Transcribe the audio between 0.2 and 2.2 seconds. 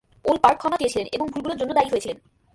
Wolpert ক্ষমা চেয়েছিলেন এবং ভুলগুলোর জন্য দায়ী হয়েছিলেন।